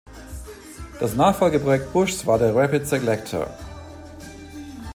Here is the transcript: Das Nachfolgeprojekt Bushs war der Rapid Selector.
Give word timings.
Das 0.99 1.13
Nachfolgeprojekt 1.15 1.93
Bushs 1.93 2.25
war 2.25 2.39
der 2.39 2.55
Rapid 2.55 2.87
Selector. 2.87 3.47